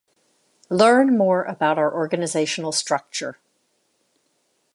learn 0.71 1.15
more 1.15 1.43
about 1.43 1.77
our 1.77 1.93
organizational 1.93 2.71
structure. 2.71 3.37